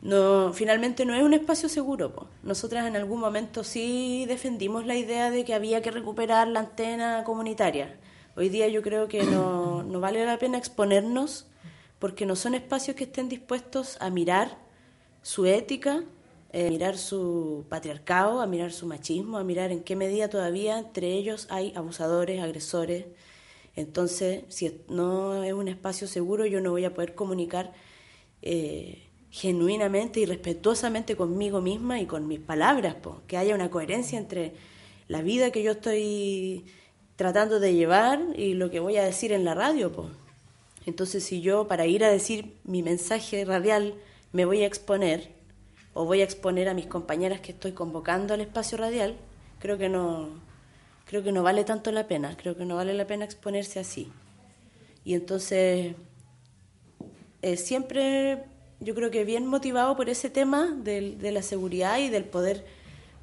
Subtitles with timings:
[0.00, 2.12] No, finalmente no es un espacio seguro.
[2.14, 2.28] Po.
[2.42, 7.24] Nosotras en algún momento sí defendimos la idea de que había que recuperar la antena
[7.24, 7.98] comunitaria.
[8.36, 11.46] Hoy día yo creo que no, no vale la pena exponernos
[11.98, 14.56] porque no son espacios que estén dispuestos a mirar
[15.22, 16.04] su ética,
[16.54, 21.12] a mirar su patriarcado, a mirar su machismo, a mirar en qué medida todavía entre
[21.14, 23.06] ellos hay abusadores, agresores.
[23.74, 27.72] Entonces, si no es un espacio seguro, yo no voy a poder comunicar.
[28.42, 32.96] Eh, genuinamente y respetuosamente conmigo misma y con mis palabras,
[33.26, 34.54] que haya una coherencia entre
[35.06, 36.64] la vida que yo estoy
[37.16, 39.92] tratando de llevar y lo que voy a decir en la radio.
[40.86, 43.94] Entonces, si yo para ir a decir mi mensaje radial
[44.32, 45.32] me voy a exponer
[45.94, 49.16] o voy a exponer a mis compañeras que estoy convocando al espacio radial,
[49.58, 50.28] creo que no
[51.06, 54.12] creo que no vale tanto la pena, creo que no vale la pena exponerse así.
[55.04, 55.94] Y entonces
[57.40, 58.44] eh, siempre
[58.80, 62.64] yo creo que bien motivado por ese tema de, de la seguridad y del poder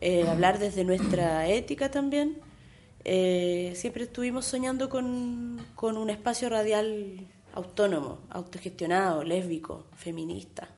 [0.00, 2.38] eh, hablar desde nuestra ética también.
[3.04, 10.77] Eh, siempre estuvimos soñando con, con un espacio radial autónomo, autogestionado, lésbico, feminista.